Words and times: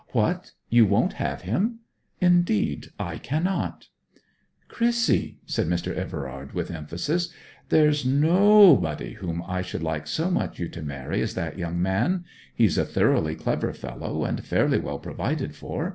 'What, 0.13 0.53
you 0.67 0.87
won't 0.87 1.13
have 1.21 1.43
him?' 1.43 1.81
'Indeed, 2.19 2.89
I 2.99 3.19
cannot!' 3.19 3.89
'Chrissy,' 4.67 5.37
said 5.45 5.67
Mr. 5.67 5.93
Everard 5.93 6.53
with 6.53 6.71
emphasis, 6.71 7.31
'there's 7.69 8.03
noobody 8.03 9.17
whom 9.17 9.43
I 9.47 9.61
should 9.61 9.81
so 10.07 10.27
like 10.29 10.57
you 10.57 10.69
to 10.69 10.81
marry 10.81 11.21
as 11.21 11.35
that 11.35 11.59
young 11.59 11.79
man. 11.79 12.25
He's 12.55 12.79
a 12.79 12.83
thoroughly 12.85 13.35
clever 13.35 13.73
fellow, 13.73 14.25
and 14.25 14.43
fairly 14.43 14.79
well 14.79 14.97
provided 14.97 15.53
for. 15.55 15.89